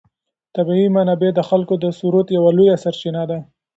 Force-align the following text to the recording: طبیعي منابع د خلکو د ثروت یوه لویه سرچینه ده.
طبیعي 0.55 0.87
منابع 0.97 1.29
د 1.35 1.39
خلکو 1.49 1.73
د 1.83 1.85
ثروت 1.99 2.27
یوه 2.37 2.51
لویه 2.57 2.75
سرچینه 2.83 3.23
ده. 3.29 3.39